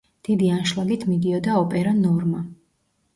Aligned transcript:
დიდი 0.27 0.47
ანშლაგით 0.53 1.05
მიდიოდა 1.09 1.57
ოპერა 1.65 1.91
„ნორმა“. 1.99 2.41